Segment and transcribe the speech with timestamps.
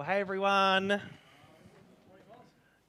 [0.00, 0.98] Well, hey everyone.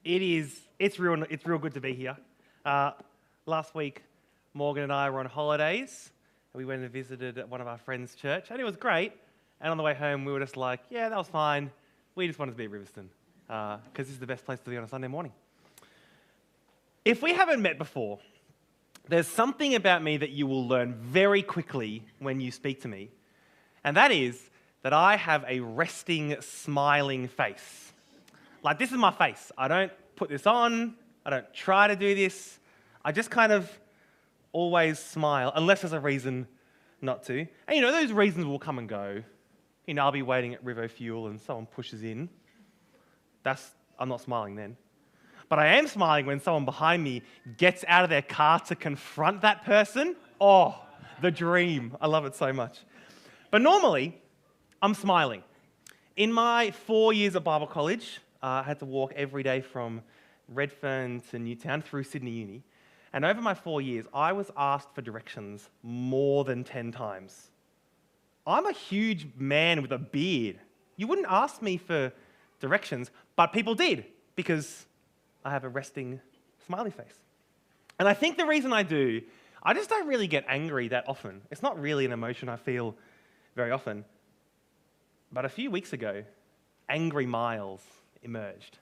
[0.06, 0.62] It is.
[0.80, 1.22] It's real.
[1.30, 2.16] It's real good to be here.
[2.64, 2.92] Uh,
[3.46, 4.04] last week,
[4.54, 6.10] Morgan and I were on holidays,
[6.54, 9.12] and we went and visited one of our friends' church, and it was great.
[9.60, 11.70] And on the way home, we were just like, "Yeah, that was fine.
[12.16, 13.10] We just wanted to be at Riverstone
[13.46, 15.34] because uh, this is the best place to be on a Sunday morning."
[17.04, 18.20] If we haven't met before,
[19.10, 23.10] there's something about me that you will learn very quickly when you speak to me,
[23.84, 24.50] and that is
[24.84, 27.94] that I have a resting, smiling face.
[28.64, 29.52] Like, this is my face.
[29.58, 32.60] I don't put this on, I don't try to do this.
[33.04, 33.70] I just kind of
[34.52, 36.48] always smile, unless there's a reason
[37.02, 37.40] not to.
[37.40, 39.24] And you know, those reasons will come and go.
[39.88, 42.30] You know, I'll be waiting at River Fuel and someone pushes in.
[43.44, 44.78] That's, I'm not smiling then.
[45.50, 47.24] But I am smiling when someone behind me
[47.58, 50.16] gets out of their car to confront that person.
[50.40, 50.80] Oh,
[51.22, 51.98] the dream.
[52.00, 52.80] I love it so much.
[53.50, 54.21] But normally,
[54.84, 55.44] I'm smiling.
[56.16, 60.02] In my four years at Bible college, uh, I had to walk every day from
[60.48, 62.64] Redfern to Newtown through Sydney Uni.
[63.14, 67.52] And over my four years, I was asked for directions more than 10 times.
[68.48, 70.58] I'm a huge man with a beard.
[70.98, 72.12] You wouldn't ask me for
[72.60, 74.88] directions, but people did because
[75.46, 76.20] I have a resting
[76.66, 77.22] smiley face.
[78.00, 79.22] And I think the reason I do,
[79.62, 81.42] I just don't really get angry that often.
[81.52, 82.96] It's not really an emotion I feel
[83.56, 84.06] very often.
[85.32, 86.24] But a few weeks ago,
[86.90, 87.82] Angry Miles
[88.22, 88.80] emerged.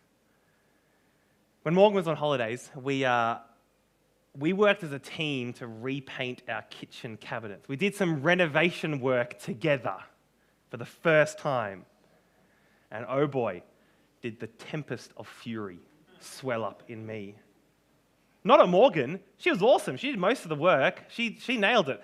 [1.61, 3.37] When Morgan was on holidays, we, uh,
[4.37, 7.67] we worked as a team to repaint our kitchen cabinets.
[7.67, 9.97] We did some renovation work together
[10.71, 11.85] for the first time.
[12.89, 13.61] And oh boy,
[14.21, 15.79] did the tempest of fury
[16.19, 17.35] swell up in me.
[18.43, 19.19] Not at Morgan.
[19.37, 19.97] She was awesome.
[19.97, 21.03] She did most of the work.
[21.09, 22.01] She, she nailed it.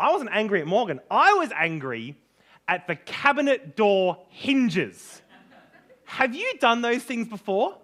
[0.00, 1.00] I wasn't angry at Morgan.
[1.10, 2.16] I was angry
[2.72, 5.20] at the cabinet door hinges.
[6.04, 7.76] Have you done those things before?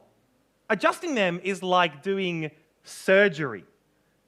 [0.70, 2.50] Adjusting them is like doing
[2.84, 3.64] surgery.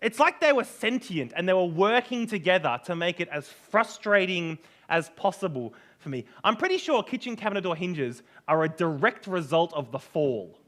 [0.03, 4.59] It's like they were sentient and they were working together to make it as frustrating
[4.91, 6.27] as possible for me.
[6.45, 10.59] I'm pretty sure kitchen cabinet door hinges are a direct result of the fall.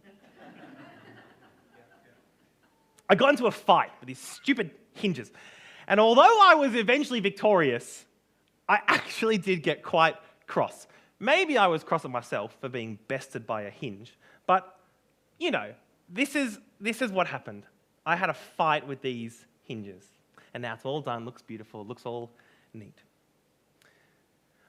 [3.11, 5.31] I got into a fight with these stupid hinges.
[5.87, 8.07] And although I was eventually victorious,
[8.73, 10.17] I actually did get quite
[10.47, 10.87] cross.
[11.21, 14.17] Maybe I was cross at myself for being bested by a hinge,
[14.47, 14.79] but
[15.39, 15.75] you know,
[16.09, 17.65] this is, this is what happened.
[18.07, 20.07] I had a fight with these hinges,
[20.55, 22.31] and now it's all done, looks beautiful, looks all
[22.73, 22.99] neat.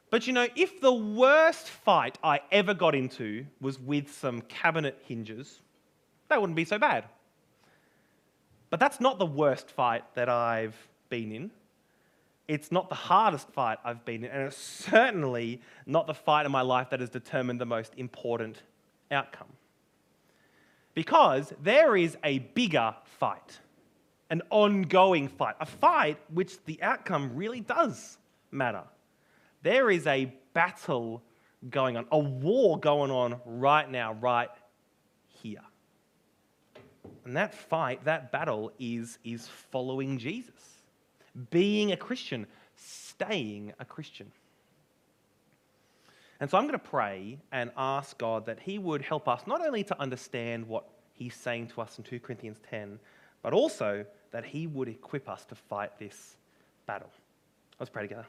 [0.09, 5.01] But you know, if the worst fight I ever got into was with some cabinet
[5.07, 5.61] hinges,
[6.27, 7.05] that wouldn't be so bad.
[8.69, 10.75] But that's not the worst fight that I've
[11.07, 11.51] been in.
[12.47, 16.51] It's not the hardest fight I've been in, and it's certainly not the fight in
[16.51, 18.61] my life that has determined the most important
[19.11, 19.47] outcome.
[20.93, 23.59] Because there is a bigger fight,
[24.29, 28.17] an ongoing fight, a fight which the outcome really does
[28.51, 28.83] matter.
[29.61, 31.23] There is a battle
[31.69, 34.49] going on, a war going on right now, right
[35.41, 35.63] here.
[37.25, 40.72] And that fight, that battle is, is following Jesus
[41.49, 44.31] being a Christian, staying a Christian.
[46.39, 49.65] And so I'm going to pray and ask God that He would help us not
[49.65, 52.99] only to understand what He's saying to us in 2 Corinthians 10,
[53.41, 56.35] but also that He would equip us to fight this
[56.85, 57.09] battle.
[57.79, 58.25] Let's pray together.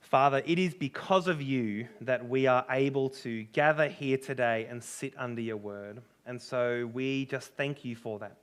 [0.00, 4.82] Father, it is because of you that we are able to gather here today and
[4.82, 6.02] sit under your word.
[6.26, 8.36] And so we just thank you for that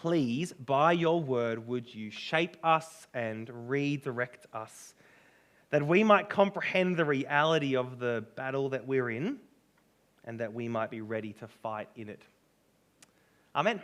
[0.00, 4.94] please, by your word, would you shape us and redirect us
[5.70, 9.38] that we might comprehend the reality of the battle that we're in
[10.24, 12.22] and that we might be ready to fight in it.
[13.56, 13.82] Amen.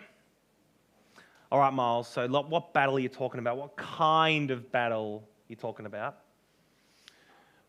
[1.50, 3.56] All right, Miles, so what battle are you talking about?
[3.56, 6.18] What kind of battle are you talking about?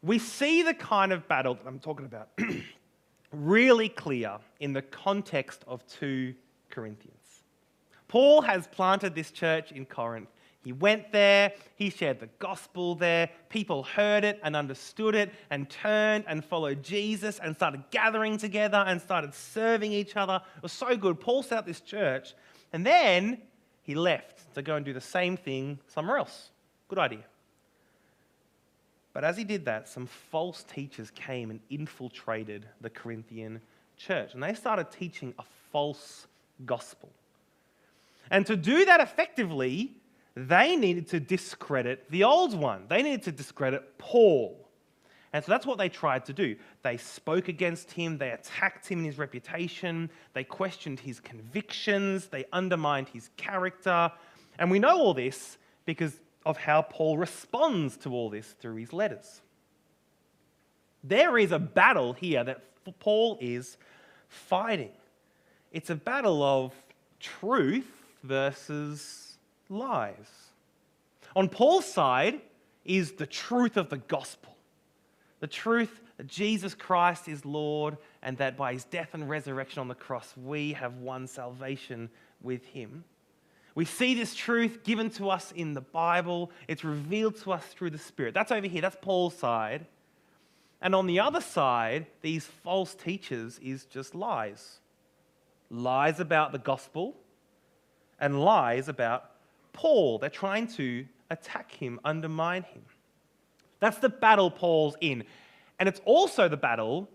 [0.01, 2.29] We see the kind of battle that I'm talking about
[3.31, 6.33] really clear in the context of 2
[6.69, 7.24] Corinthians.
[8.15, 10.29] Paul has planted this church in Corinth.
[10.63, 13.29] He went there, he shared the gospel there.
[13.49, 18.77] People heard it and understood it and turned and followed Jesus and started gathering together
[18.87, 20.39] and started serving each other.
[20.55, 21.19] It was so good.
[21.19, 22.35] Paul set up this church
[22.71, 23.41] and then
[23.81, 26.51] he left to go and do the same thing somewhere else.
[26.87, 27.25] Good idea.
[29.11, 33.59] But as he did that, some false teachers came and infiltrated the Corinthian
[33.97, 36.27] church and they started teaching a false
[36.65, 37.11] gospel.
[38.31, 39.97] And to do that effectively,
[40.35, 42.85] they needed to discredit the old one.
[42.89, 44.65] They needed to discredit Paul.
[45.31, 46.55] And so that's what they tried to do.
[46.81, 52.45] They spoke against him, they attacked him in his reputation, they questioned his convictions, they
[52.53, 54.11] undermined his character.
[54.57, 58.93] And we know all this because of how Paul responds to all this through his
[58.93, 59.41] letters.
[61.03, 62.63] There is a battle here that
[62.99, 63.77] Paul is
[64.29, 64.91] fighting.
[65.73, 66.73] It's a battle of
[67.19, 69.37] truth versus
[69.69, 70.51] lies.
[71.35, 72.41] On Paul's side
[72.83, 74.55] is the truth of the gospel
[75.45, 79.87] the truth that Jesus Christ is Lord and that by his death and resurrection on
[79.87, 82.09] the cross, we have won salvation
[82.41, 83.03] with him.
[83.75, 86.49] We see this truth given to us in the Bible.
[86.67, 88.33] It's revealed to us through the Spirit.
[88.33, 88.81] That's over here.
[88.81, 89.85] That's Paul's side.
[90.81, 94.79] And on the other side, these false teachers is just lies
[95.71, 97.15] lies about the gospel
[98.19, 99.31] and lies about
[99.73, 100.19] Paul.
[100.19, 102.83] They're trying to attack him, undermine him.
[103.79, 105.23] That's the battle Paul's in.
[105.79, 107.09] And it's also the battle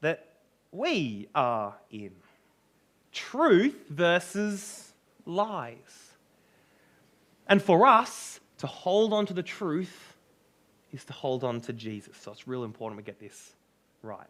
[0.00, 0.34] that
[0.72, 2.10] we are in
[3.12, 4.92] truth versus
[5.24, 6.12] lies.
[7.46, 10.16] And for us to hold on to the truth
[10.92, 12.16] is to hold on to Jesus.
[12.16, 13.52] So it's real important we get this
[14.02, 14.26] right.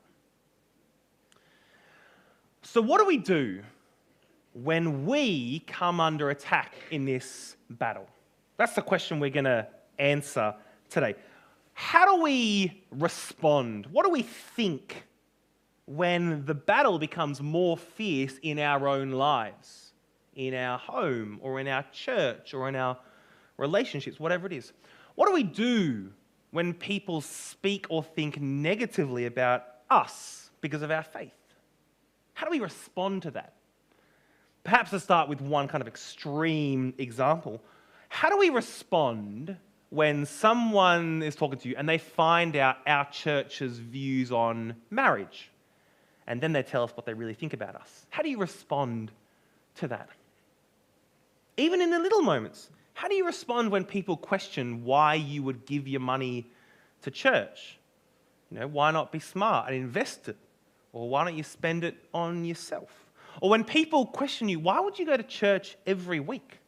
[2.63, 3.63] So, what do we do
[4.55, 8.07] when we come under attack in this battle?
[8.57, 9.67] That's the question we're going to
[9.99, 10.55] answer
[10.89, 11.17] today.
[11.73, 13.87] How do we respond?
[13.87, 15.05] What do we think
[15.87, 19.93] when the battle becomes more fierce in our own lives,
[20.37, 22.97] in our home, or in our church, or in our
[23.59, 24.73] relationships, whatever it is?
[25.17, 26.13] What do we do
[26.53, 31.35] when people speak or think negatively about us because of our faith?
[32.35, 33.54] How do we respond to that?
[34.65, 37.61] Perhaps to start with one kind of extreme example.
[38.09, 39.57] How do we respond
[39.91, 45.51] when someone is talking to you and they find out our church's views on marriage?
[46.27, 48.07] And then they tell us what they really think about us.
[48.09, 49.11] How do you respond
[49.77, 50.09] to that?
[51.59, 55.67] Even in the little moments, how do you respond when people question why you would
[55.67, 56.47] give your money
[57.03, 57.79] to church?
[58.51, 60.37] You know, why not be smart and invest it?
[60.95, 63.04] Or why don't you spend it on yourself?
[63.41, 66.59] Or when people question you, why would you go to church every week?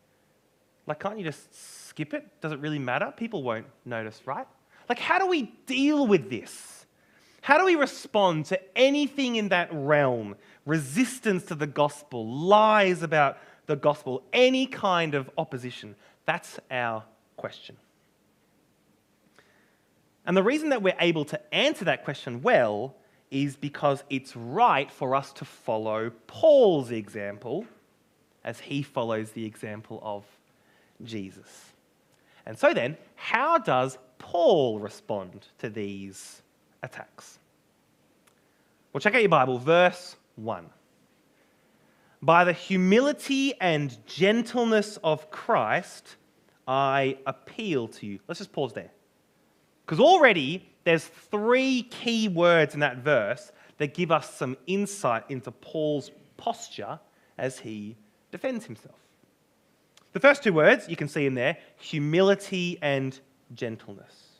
[0.86, 2.26] Like, can't you just skip it?
[2.40, 3.12] Does it really matter?
[3.16, 4.46] People won't notice, right?
[4.88, 6.86] Like, how do we deal with this?
[7.40, 10.36] How do we respond to anything in that realm?
[10.64, 15.94] Resistance to the gospel, lies about the gospel, any kind of opposition?
[16.24, 17.04] That's our
[17.36, 17.76] question.
[20.24, 22.96] And the reason that we're able to answer that question well
[23.30, 27.66] is because it's right for us to follow Paul's example
[28.44, 30.24] as he follows the example of
[31.02, 31.72] Jesus.
[32.46, 36.42] And so then, how does Paul respond to these
[36.82, 37.38] attacks?
[38.92, 40.66] Well, check out your Bible, verse 1.
[42.22, 46.16] By the humility and gentleness of Christ,
[46.66, 48.20] I appeal to you.
[48.26, 48.90] Let's just pause there.
[49.84, 55.50] Because already there's three key words in that verse that give us some insight into
[55.50, 57.00] Paul's posture
[57.38, 57.96] as he
[58.30, 58.94] defends himself.
[60.12, 63.18] The first two words you can see in there humility and
[63.52, 64.38] gentleness.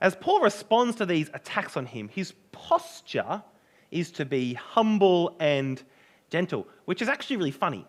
[0.00, 3.42] As Paul responds to these attacks on him, his posture
[3.90, 5.82] is to be humble and
[6.30, 7.84] gentle, which is actually really funny.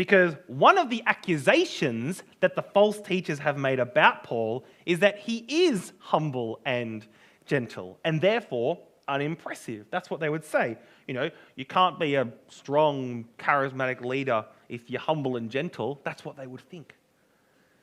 [0.00, 5.18] Because one of the accusations that the false teachers have made about Paul is that
[5.18, 7.06] he is humble and
[7.44, 8.78] gentle, and therefore
[9.08, 9.84] unimpressive.
[9.90, 10.78] That's what they would say.
[11.06, 16.00] You know, you can't be a strong, charismatic leader if you're humble and gentle.
[16.02, 16.94] That's what they would think.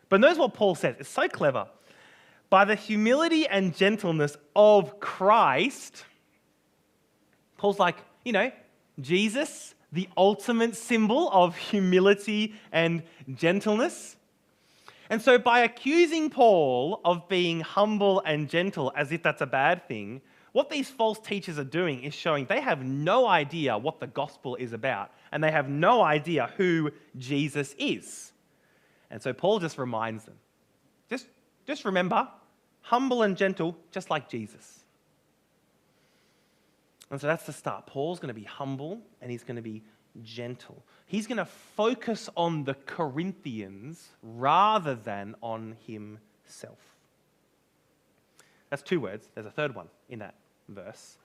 [0.09, 0.95] But notice what Paul says.
[0.99, 1.67] It's so clever.
[2.49, 6.03] By the humility and gentleness of Christ,
[7.57, 8.51] Paul's like, you know,
[8.99, 13.03] Jesus, the ultimate symbol of humility and
[13.35, 14.15] gentleness.
[15.09, 19.87] And so, by accusing Paul of being humble and gentle as if that's a bad
[19.87, 24.07] thing, what these false teachers are doing is showing they have no idea what the
[24.07, 28.33] gospel is about, and they have no idea who Jesus is.
[29.09, 30.35] And so Paul just reminds them
[31.09, 31.27] just,
[31.65, 32.27] just remember,
[32.81, 34.83] humble and gentle, just like Jesus.
[37.09, 37.87] And so that's the start.
[37.87, 39.83] Paul's going to be humble and he's going to be
[40.23, 40.83] gentle.
[41.05, 46.79] He's going to focus on the Corinthians rather than on himself.
[48.69, 49.29] That's two words.
[49.33, 50.35] There's a third one in that
[50.67, 51.17] verse.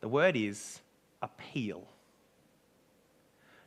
[0.00, 0.80] The word is
[1.22, 1.86] appeal.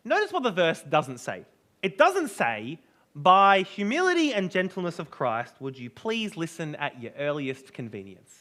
[0.04, 1.46] Notice what the verse doesn't say.
[1.82, 2.80] It doesn't say,
[3.16, 8.38] By humility and gentleness of Christ, would you please listen at your earliest convenience?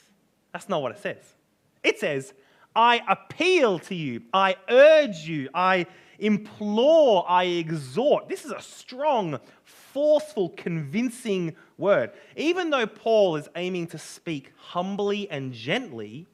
[0.53, 1.35] That's not what it says.
[1.83, 2.35] It says,
[2.79, 5.87] I appeal to you, I urge you, I
[6.21, 8.29] implore, I exhort.
[8.29, 12.13] This is a strong, forceful, convincing word.
[12.37, 16.29] Even though Paul is aiming to speak humbly and gently,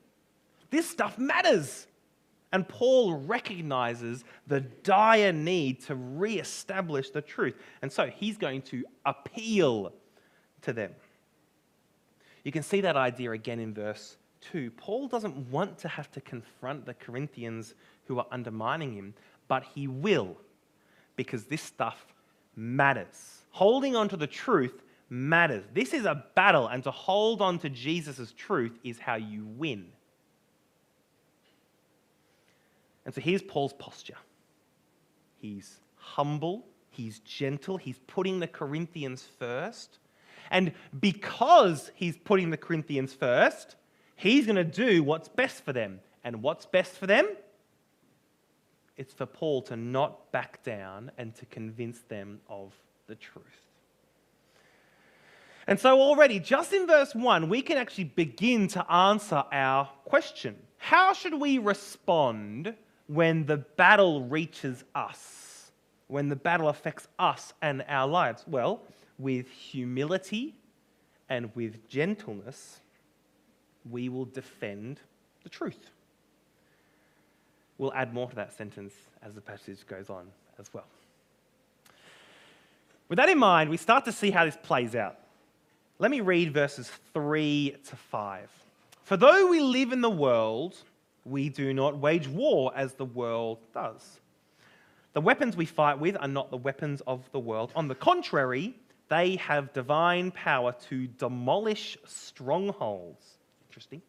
[0.68, 1.86] this stuff matters.
[2.52, 7.56] And Paul recognizes the dire need to re-establish the truth.
[7.80, 9.94] And so he's going to appeal
[10.60, 10.92] to them.
[12.42, 14.18] You can see that idea again in verse
[14.52, 14.70] 2.
[14.72, 17.74] Paul doesn't want to have to confront the Corinthians
[18.06, 19.14] who are undermining him,
[19.48, 20.36] but he will
[21.16, 22.06] because this stuff
[22.56, 23.42] matters.
[23.50, 25.64] Holding on to the truth matters.
[25.72, 29.86] This is a battle, and to hold on to Jesus' truth is how you win.
[33.04, 34.16] And so here's Paul's posture
[35.40, 39.98] he's humble, he's gentle, he's putting the Corinthians first.
[40.50, 43.76] And because he's putting the Corinthians first,
[44.16, 46.00] he's going to do what's best for them.
[46.24, 47.28] And what's best for them?
[48.96, 52.72] It's for Paul to not back down and to convince them of
[53.06, 53.44] the truth.
[55.66, 60.56] And so, already, just in verse 1, we can actually begin to answer our question
[60.78, 62.74] How should we respond
[63.06, 65.72] when the battle reaches us,
[66.06, 68.44] when the battle affects us and our lives?
[68.46, 68.82] Well,
[69.18, 70.54] with humility
[71.28, 72.80] and with gentleness,
[73.90, 75.00] we will defend
[75.42, 75.90] the truth.
[77.78, 80.26] We'll add more to that sentence as the passage goes on
[80.58, 80.86] as well.
[83.08, 85.18] With that in mind, we start to see how this plays out.
[85.98, 88.50] Let me read verses 3 to 5.
[89.02, 90.76] For though we live in the world,
[91.24, 94.20] we do not wage war as the world does.
[95.12, 97.70] The weapons we fight with are not the weapons of the world.
[97.76, 98.74] On the contrary,
[99.08, 103.33] they have divine power to demolish strongholds.
[103.74, 104.02] Interesting.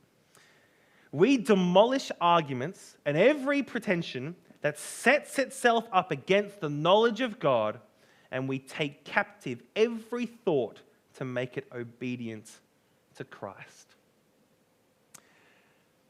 [1.11, 7.79] We demolish arguments and every pretension that sets itself up against the knowledge of God,
[8.29, 10.81] and we take captive every thought
[11.15, 12.47] to make it obedient
[13.15, 13.95] to Christ.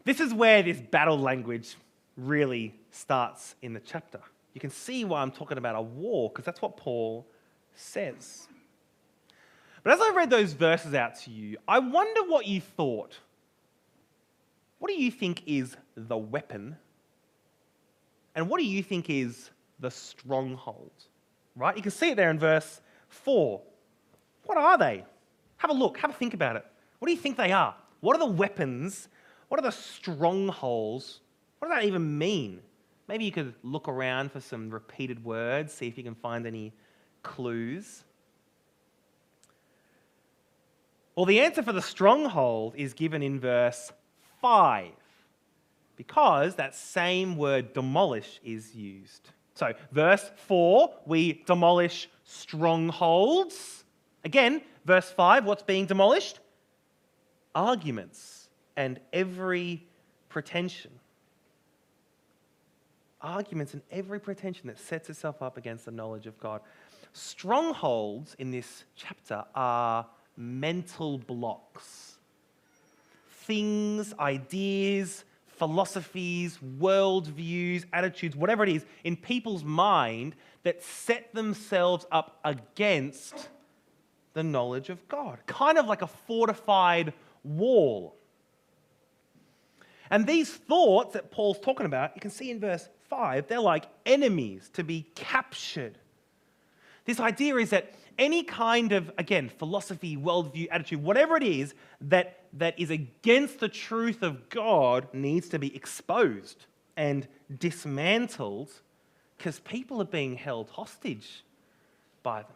[0.03, 1.77] This is where this battle language
[2.17, 4.19] really starts in the chapter.
[4.53, 7.25] You can see why I'm talking about a war, because that's what Paul
[7.73, 8.49] says.
[9.81, 13.17] But as I read those verses out to you, I wonder what you thought.
[14.79, 16.75] What do you think is the weapon?
[18.35, 20.91] And what do you think is the stronghold?
[21.55, 21.75] Right?
[21.75, 23.61] You can see it there in verse 4.
[24.43, 25.05] What are they?
[25.57, 26.65] Have a look, have a think about it.
[26.99, 27.75] What do you think they are?
[28.01, 29.07] What are the weapons
[29.47, 31.19] what are the strongholds?
[31.59, 32.61] What does that even mean?
[33.07, 36.73] Maybe you could look around for some repeated words, see if you can find any
[37.21, 38.03] clues.
[41.15, 43.91] Well, the answer for the stronghold is given in verse
[44.45, 44.91] 5
[45.95, 49.29] because that same word demolish is used.
[49.55, 53.85] So, verse 4, we demolish strongholds.
[54.23, 56.41] Again, verse 5, what's being demolished?
[57.55, 59.87] Arguments and every
[60.29, 60.91] pretension.
[63.21, 66.61] Arguments and every pretension that sets itself up against the knowledge of God.
[67.13, 70.05] Strongholds in this chapter are
[70.37, 72.14] mental blocks.
[73.45, 82.39] Things, ideas, philosophies, worldviews, attitudes, whatever it is, in people's mind that set themselves up
[82.43, 83.49] against
[84.33, 85.39] the knowledge of God.
[85.45, 88.15] Kind of like a fortified wall.
[90.09, 93.85] And these thoughts that Paul's talking about, you can see in verse 5, they're like
[94.05, 95.97] enemies to be captured.
[97.05, 102.39] This idea is that any kind of, again, philosophy, worldview, attitude, whatever it is that,
[102.53, 106.65] that is against the truth of God needs to be exposed
[106.97, 107.27] and
[107.59, 108.71] dismantled
[109.37, 111.43] because people are being held hostage
[112.23, 112.51] by them.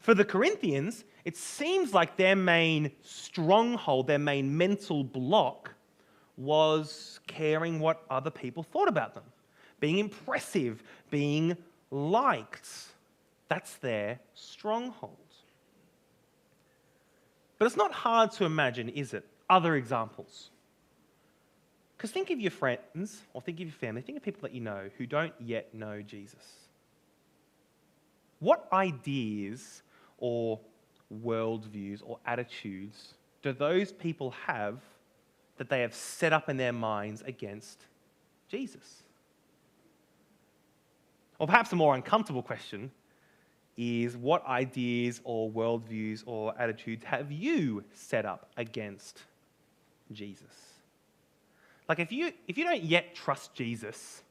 [0.00, 5.70] For the Corinthians, it seems like their main stronghold, their main mental block,
[6.38, 9.24] was caring what other people thought about them,
[9.80, 11.56] being impressive, being
[11.90, 12.68] liked.
[13.48, 15.16] That's their stronghold.
[17.58, 19.24] But it's not hard to imagine, is it?
[19.50, 20.50] Other examples.
[21.96, 24.60] Because think of your friends, or think of your family, think of people that you
[24.60, 26.68] know who don't yet know Jesus.
[28.38, 29.82] What ideas
[30.18, 30.60] or
[31.24, 34.80] worldviews or attitudes do those people have
[35.56, 37.80] that they have set up in their minds against
[38.48, 39.02] Jesus?
[41.38, 42.90] Or perhaps a more uncomfortable question
[43.76, 49.22] is what ideas or worldviews or attitudes have you set up against
[50.12, 50.68] Jesus?
[51.88, 54.22] Like if you if you don't yet trust Jesus,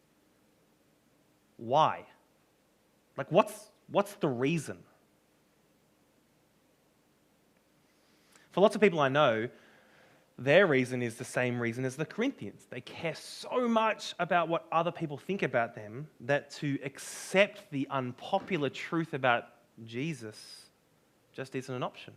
[1.55, 2.05] why?
[3.15, 4.77] Like what's what's the reason?
[8.51, 9.47] For lots of people I know,
[10.39, 12.67] their reason is the same reason as the Corinthians.
[12.69, 17.87] They care so much about what other people think about them that to accept the
[17.89, 19.45] unpopular truth about
[19.83, 20.37] Jesus
[21.33, 22.13] just isn't an option.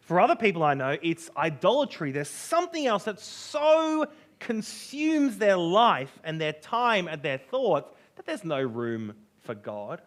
[0.00, 2.10] For other people I know, it's idolatry.
[2.10, 4.06] There's something else that so
[4.40, 10.02] consumes their life and their time and their thoughts that there's no room for God.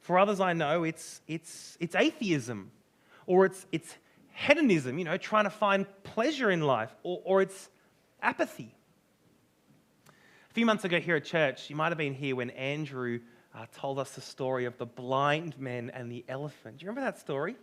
[0.00, 2.70] For others I know, it's, it's, it's atheism
[3.26, 3.96] or it's, it's
[4.36, 7.70] hedonism, you know, trying to find pleasure in life, or, or it's
[8.22, 8.74] apathy.
[10.50, 13.20] A few months ago here at church, you might have been here when Andrew
[13.54, 16.78] uh, told us the story of the blind men and the elephant.
[16.78, 17.56] Do you remember that story?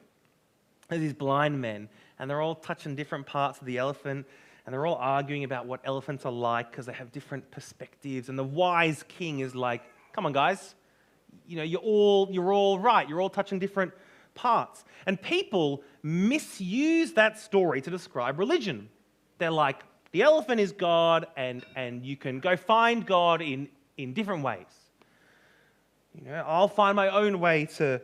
[0.90, 4.26] There's these blind men, and they're all touching different parts of the elephant,
[4.66, 8.30] and they're all arguing about what elephants are like because they have different perspectives.
[8.30, 10.76] And the wise king is like, "Come on, guys,
[11.48, 13.08] you know, you're all you're all right.
[13.08, 13.94] You're all touching different
[14.36, 14.84] parts.
[15.06, 18.90] And people misuse that story to describe religion.
[19.38, 24.14] They're like, the elephant is God, and, and you can go find God in, in
[24.14, 24.68] different ways.
[26.14, 28.00] You know, I'll find my own way to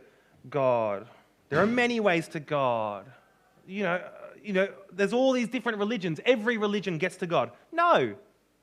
[0.50, 1.07] God.
[1.50, 3.05] There are many ways to God.
[3.67, 4.01] You know,
[4.43, 6.19] you know, there's all these different religions.
[6.25, 7.51] Every religion gets to God.
[7.71, 8.15] No,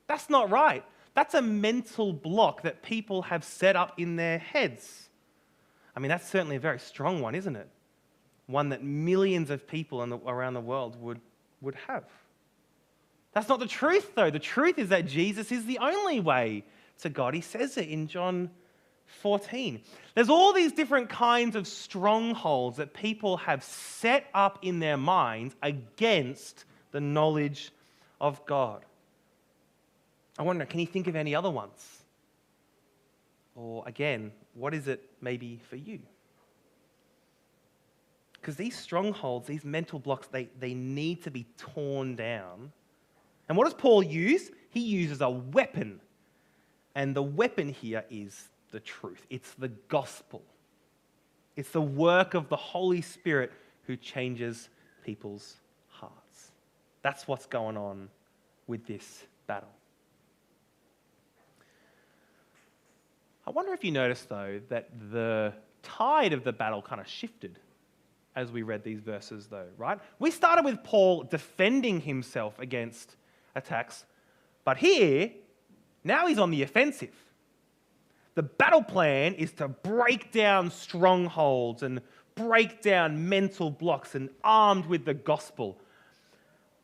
[0.08, 0.84] that's not right.
[1.14, 5.05] That's a mental block that people have set up in their heads.
[5.96, 7.68] I mean, that's certainly a very strong one, isn't it?
[8.46, 11.20] One that millions of people the, around the world would,
[11.62, 12.04] would have.
[13.32, 14.30] That's not the truth, though.
[14.30, 16.64] The truth is that Jesus is the only way
[17.00, 17.34] to God.
[17.34, 18.50] He says it in John
[19.22, 19.80] 14.
[20.14, 25.56] There's all these different kinds of strongholds that people have set up in their minds
[25.62, 27.72] against the knowledge
[28.20, 28.84] of God.
[30.38, 32.02] I wonder, can you think of any other ones?
[33.54, 36.00] Or again, what is it maybe for you?
[38.34, 42.72] Because these strongholds, these mental blocks, they, they need to be torn down.
[43.48, 44.50] And what does Paul use?
[44.70, 46.00] He uses a weapon.
[46.94, 50.42] And the weapon here is the truth, it's the gospel.
[51.56, 53.50] It's the work of the Holy Spirit
[53.86, 54.68] who changes
[55.04, 55.56] people's
[55.88, 56.52] hearts.
[57.02, 58.10] That's what's going on
[58.66, 59.70] with this battle.
[63.46, 67.58] I wonder if you noticed, though, that the tide of the battle kind of shifted
[68.34, 69.98] as we read these verses, though, right?
[70.18, 73.16] We started with Paul defending himself against
[73.54, 74.04] attacks,
[74.64, 75.30] but here,
[76.04, 77.14] now he's on the offensive.
[78.34, 82.02] The battle plan is to break down strongholds and
[82.34, 85.78] break down mental blocks and armed with the gospel.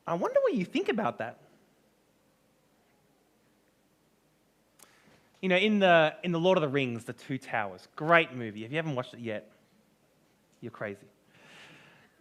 [0.06, 1.41] I wonder what you think about that.
[5.42, 8.64] You know, in the, in the Lord of the Rings, The Two Towers, great movie.
[8.64, 9.50] If you haven't watched it yet,
[10.60, 11.06] you're crazy.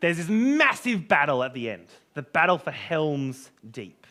[0.01, 4.07] There's this massive battle at the end, the battle for Helm's Deep.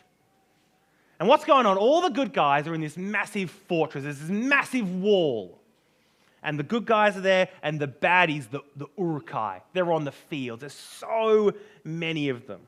[1.19, 1.77] And what's going on?
[1.77, 5.59] All the good guys are in this massive fortress, there's this massive wall.
[6.41, 10.11] And the good guys are there, and the baddies, the, the Uruk-hai, they're on the
[10.11, 10.61] field.
[10.61, 11.51] There's so
[11.83, 12.61] many of them.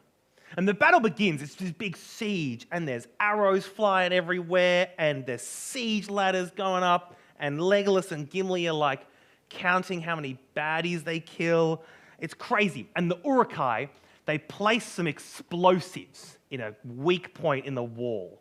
[0.57, 1.41] And the battle begins.
[1.41, 7.15] It's this big siege, and there's arrows flying everywhere, and there's siege ladders going up,
[7.39, 9.05] and Legolas and Gimli are like
[9.49, 11.81] counting how many baddies they kill.
[12.19, 12.87] It's crazy.
[12.95, 13.89] And the Uruk-hai,
[14.25, 18.39] they place some explosives in a weak point in the wall.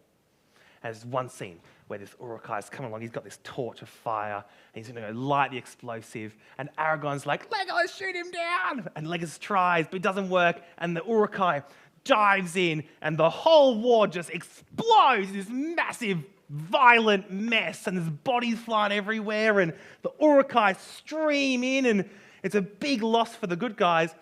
[0.82, 3.00] There's one scene where this Uruk-hai is coming along.
[3.00, 4.44] He's got this torch of fire,
[4.74, 6.34] and he's going to go light the explosive.
[6.58, 8.88] And Aragorn's like, Legolas, shoot him down!
[8.96, 10.62] And Legolas tries, but it doesn't work.
[10.78, 11.62] And the Uruk-hai
[12.04, 18.58] dives in, and the whole war just explodes this massive, violent mess, and there's bodies
[18.58, 22.08] flying everywhere, and the Uruk-hai stream in, and
[22.42, 24.14] it's a big loss for the good guys.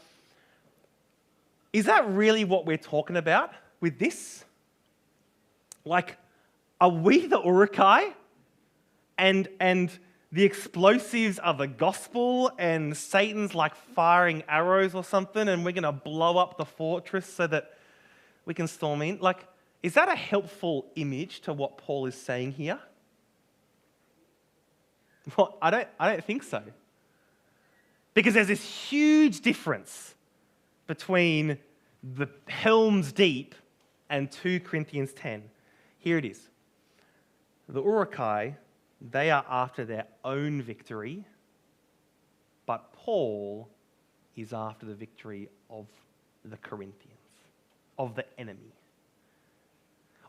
[1.72, 4.44] Is that really what we're talking about with this?
[5.84, 6.16] Like,
[6.80, 8.14] are we the Uruk-hai?
[9.16, 9.90] And, and
[10.32, 15.82] the explosives are the gospel, and Satan's like firing arrows or something, and we're going
[15.82, 17.74] to blow up the fortress so that
[18.44, 19.18] we can storm in.
[19.20, 19.46] Like,
[19.82, 22.78] is that a helpful image to what Paul is saying here?
[25.36, 26.62] Well, I don't, I don't think so.
[28.14, 30.14] Because there's this huge difference
[30.86, 31.58] between
[32.02, 33.54] the Helm's Deep
[34.08, 35.42] and 2 Corinthians 10.
[35.98, 36.48] Here it is.
[37.68, 38.56] The Uruk-hai
[39.00, 41.24] they are after their own victory
[42.70, 43.68] but Paul
[44.36, 45.88] is after the victory of
[46.44, 47.18] the Corinthians,
[47.98, 48.72] of the enemy.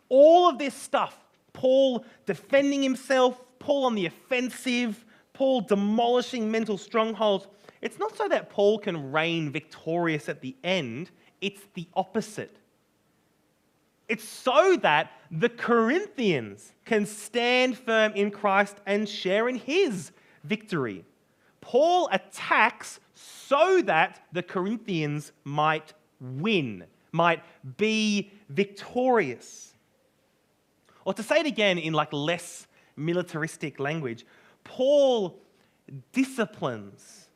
[0.10, 1.16] All of this stuff,
[1.54, 7.46] Paul defending himself, Paul on the offensive, Paul demolishing mental strongholds,
[7.84, 12.58] it's not so that Paul can reign victorious at the end, it's the opposite.
[14.12, 20.12] It's so that the Corinthians can stand firm in Christ and share in his
[20.44, 21.06] victory.
[21.62, 27.42] Paul attacks so that the Corinthians might win, might
[27.78, 29.76] be victorious.
[31.06, 34.26] Or to say it again in like less militaristic language,
[34.66, 35.40] Paul
[36.12, 37.30] disciplines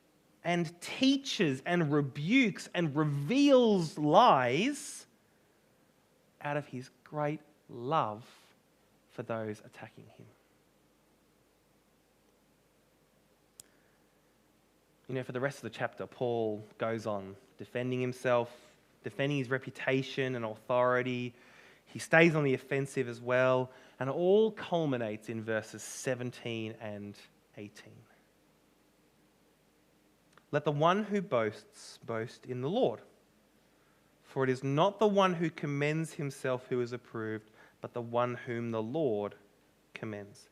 [0.43, 5.04] and teaches and rebukes and reveals lies
[6.45, 8.23] out of his great love
[9.11, 10.25] for those attacking him.
[15.09, 18.49] You know, for the rest of the chapter, Paul goes on defending himself,
[19.03, 21.33] defending his reputation and authority.
[21.85, 27.15] He stays on the offensive as well, and it all culminates in verses 17 and
[27.57, 27.71] 18.
[30.51, 33.01] Let the one who boasts boast in the Lord.
[34.35, 38.35] For it is not the one who commends himself who is approved, but the one
[38.45, 39.33] whom the Lord
[39.93, 40.49] commends.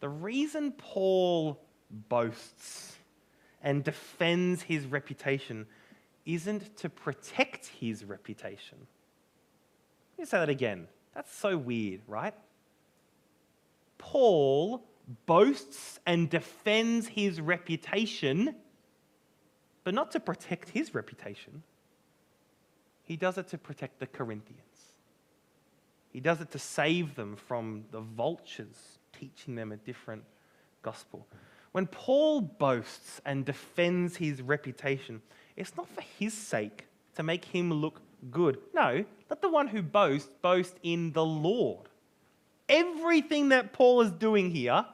[0.00, 1.60] The reason Paul
[2.08, 2.96] boasts
[3.62, 5.66] and defends his reputation
[6.24, 8.78] isn't to protect his reputation.
[10.16, 10.88] Let me say that again.
[11.14, 12.32] That's so weird, right?
[13.98, 14.82] Paul
[15.26, 18.54] boasts and defends his reputation,
[19.84, 21.62] but not to protect his reputation.
[23.08, 24.92] He does it to protect the Corinthians.
[26.12, 30.24] He does it to save them from the vultures teaching them a different
[30.82, 31.26] gospel.
[31.72, 35.22] When Paul boasts and defends his reputation,
[35.56, 36.84] it's not for his sake
[37.16, 38.58] to make him look good.
[38.74, 41.88] No, let the one who boasts boast in the Lord.
[42.68, 44.84] Everything that Paul is doing here,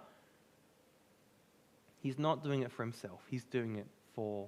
[2.00, 4.46] he's not doing it for himself, he's doing it for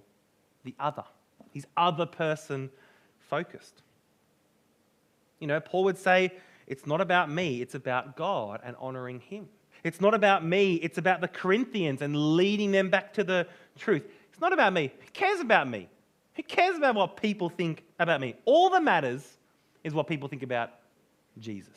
[0.63, 1.05] the other.
[1.53, 2.71] He's other person
[3.29, 3.83] focused.
[5.39, 6.33] You know, Paul would say,
[6.67, 9.49] it's not about me, it's about God and honoring him.
[9.85, 13.47] It's not about me, it's about the Corinthians and leading them back to the
[13.79, 14.05] truth.
[14.31, 14.93] It's not about me.
[14.99, 15.89] Who cares about me?
[16.35, 18.35] Who cares about what people think about me?
[18.45, 19.37] All that matters
[19.85, 20.71] is what people think about
[21.39, 21.73] Jesus.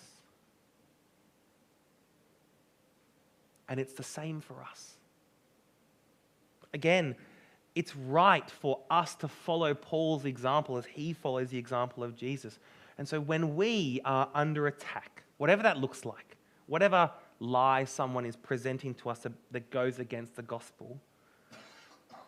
[3.67, 4.95] And it's the same for us.
[6.73, 7.15] Again,
[7.79, 12.59] it's right for us to follow Paul's example as he follows the example of Jesus.
[12.97, 16.35] And so when we are under attack, whatever that looks like,
[16.67, 20.99] whatever lie someone is presenting to us that goes against the gospel,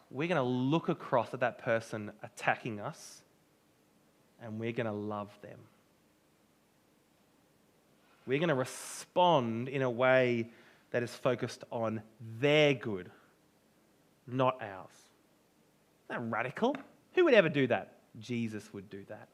[0.09, 3.21] we're going to look across at that person attacking us
[4.41, 5.59] and we're going to love them.
[8.25, 10.47] We're going to respond in a way
[10.91, 12.01] that is focused on
[12.39, 13.11] their good,
[14.25, 15.00] not ours.
[16.11, 16.75] That radical?
[17.13, 17.93] Who would ever do that?
[18.19, 19.29] Jesus would do that.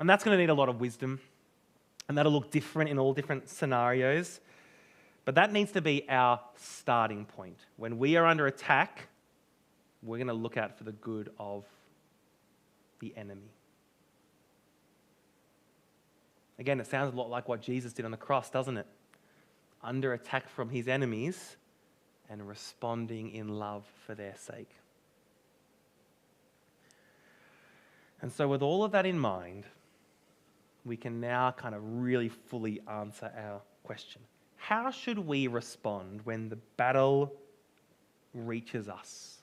[0.00, 1.20] And that's going to need a lot of wisdom.
[2.08, 4.40] And that'll look different in all different scenarios.
[5.24, 7.58] But that needs to be our starting point.
[7.76, 9.06] When we are under attack,
[10.02, 11.64] we're going to look out for the good of
[12.98, 13.52] the enemy.
[16.58, 18.86] Again, it sounds a lot like what Jesus did on the cross, doesn't it?
[19.80, 21.56] Under attack from his enemies
[22.34, 24.70] and responding in love for their sake.
[28.20, 29.66] And so, with all of that in mind,
[30.84, 34.20] we can now kind of really fully answer our question.
[34.56, 37.32] How should we respond when the battle
[38.34, 39.38] reaches us?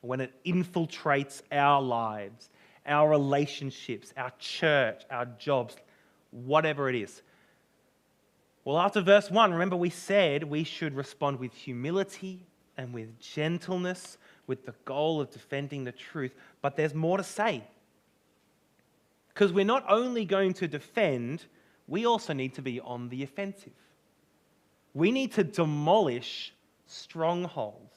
[0.00, 2.50] When it infiltrates our lives,
[2.86, 5.74] our relationships, our church, our jobs,
[6.30, 7.20] whatever it is?
[8.64, 12.46] Well, after verse 1, remember we said we should respond with humility
[12.76, 16.34] and with gentleness, with the goal of defending the truth.
[16.60, 17.64] But there's more to say.
[19.28, 21.44] Because we're not only going to defend,
[21.88, 23.72] we also need to be on the offensive.
[24.94, 26.52] We need to demolish
[26.86, 27.96] strongholds.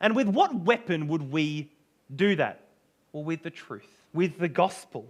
[0.00, 1.70] And with what weapon would we
[2.14, 2.60] do that?
[3.12, 5.06] Well, with the truth, with the gospel,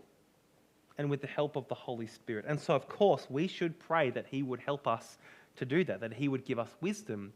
[0.97, 2.45] and with the help of the Holy Spirit.
[2.47, 5.19] And so, of course, we should pray that He would help us
[5.57, 7.33] to do that, that He would give us wisdom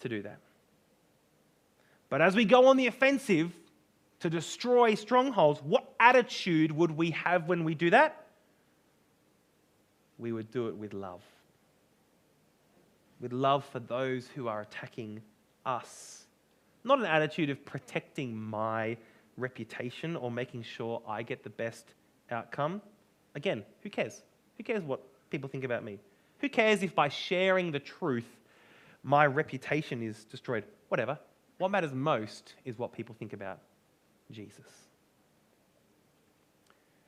[0.00, 0.38] to do that.
[2.08, 3.52] But as we go on the offensive,
[4.20, 8.24] to destroy strongholds, what attitude would we have when we do that?
[10.18, 11.20] We would do it with love.
[13.20, 15.22] with love for those who are attacking
[15.64, 16.24] us.
[16.84, 18.96] Not an attitude of protecting my
[19.36, 21.86] reputation or making sure I get the best
[22.30, 22.82] outcome.
[23.34, 24.22] Again, who cares?
[24.56, 25.98] Who cares what people think about me?
[26.40, 28.26] Who cares if by sharing the truth,
[29.02, 30.64] my reputation is destroyed?
[30.88, 31.18] Whatever.
[31.58, 33.58] What matters most is what people think about
[34.30, 34.66] Jesus.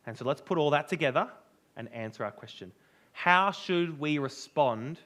[0.06, 1.28] And so let's put all that together
[1.76, 2.72] and answer our question
[3.12, 4.98] How should we respond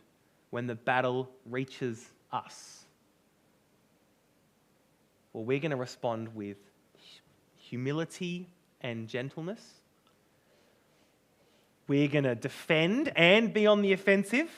[0.51, 2.85] when the battle reaches us?
[5.33, 6.59] Well, we're going to respond with
[7.57, 8.49] humility
[8.83, 9.82] and gentleness.
[11.89, 14.51] We're going to defend and be on the offensive.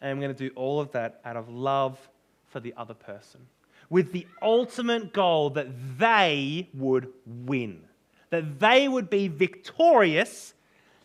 [0.00, 1.98] And we're going to do all of that out of love
[2.48, 3.40] for the other person,
[3.88, 7.82] with the ultimate goal that they would win,
[8.30, 10.54] that they would be victorious,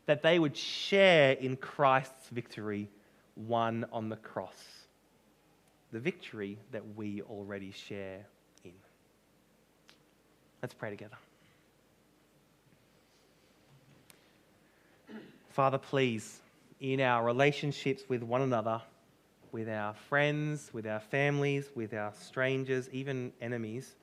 [0.08, 2.90] that they would share in Christ's victory
[3.36, 4.58] won on the cross.
[5.92, 8.26] The victory that we already share
[8.64, 8.74] in.
[10.62, 11.18] Let's pray together.
[15.58, 16.40] Father, please,
[16.82, 18.80] in our relationships with one another,
[19.52, 23.96] with our friends, with our families, with our strangers, even enemies,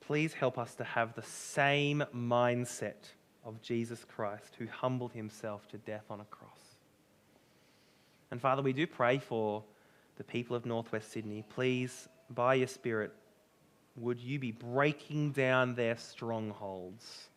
[0.00, 3.12] please help us to have the same mindset
[3.44, 6.74] of Jesus Christ who humbled himself to death on a cross.
[8.32, 9.62] And Father, we do pray for
[10.16, 11.44] the people of Northwest Sydney.
[11.50, 13.12] Please, by your Spirit,
[13.94, 17.28] would you be breaking down their strongholds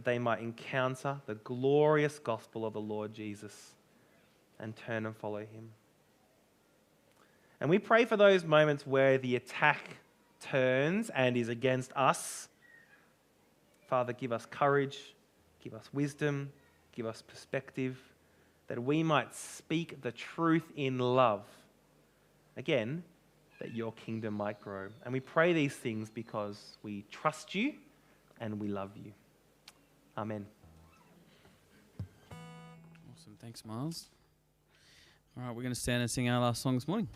[0.00, 3.72] that they might encounter the glorious gospel of the Lord Jesus
[4.58, 5.72] and turn and follow him.
[7.60, 9.98] And we pray for those moments where the attack
[10.40, 12.48] turns and is against us.
[13.88, 15.14] Father, give us courage,
[15.62, 16.50] give us wisdom,
[16.92, 18.00] give us perspective,
[18.68, 21.44] that we might speak the truth in love.
[22.56, 23.02] Again,
[23.58, 24.88] that your kingdom might grow.
[25.04, 27.74] And we pray these things because we trust you
[28.40, 29.12] and we love you.
[30.20, 30.44] Amen.
[33.10, 33.38] Awesome.
[33.40, 34.10] Thanks, Miles.
[35.34, 37.08] All right, we're going to stand and sing our last song this morning.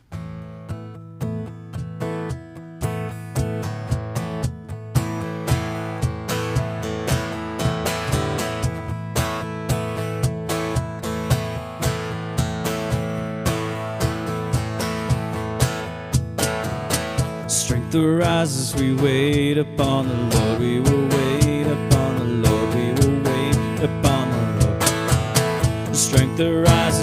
[17.49, 21.14] Strength arises, we wait upon the Lord, we will
[26.37, 26.65] Lord.
[26.65, 26.94] Strength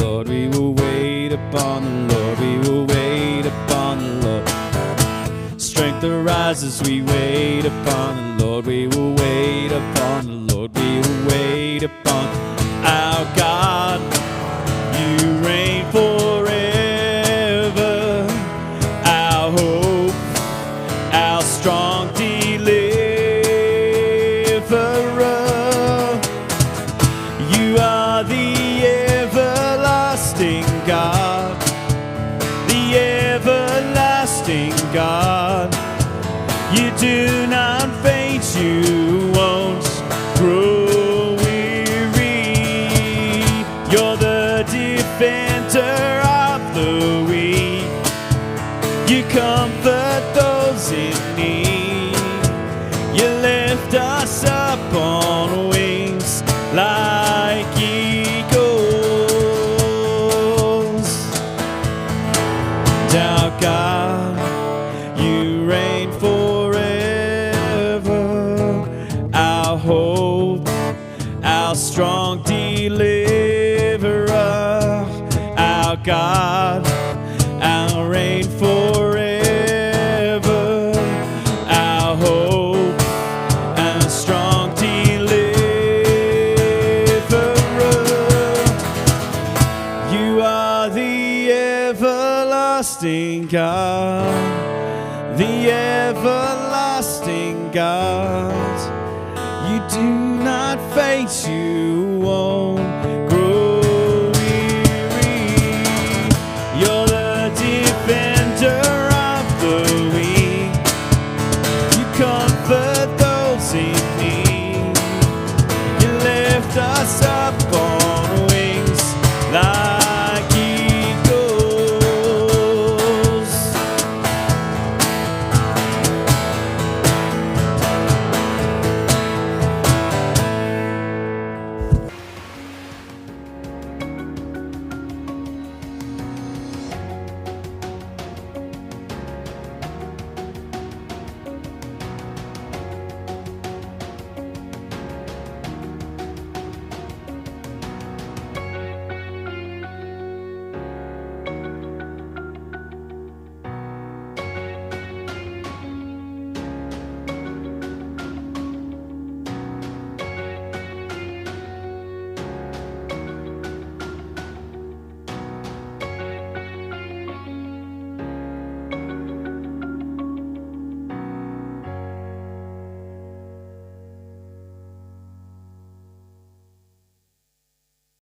[0.00, 0.28] Lord.
[0.28, 2.38] We will wait upon the Lord.
[2.40, 5.60] We will wait upon the Lord.
[5.60, 8.66] Strength arises, we wait upon the Lord.
[8.66, 9.59] We will wait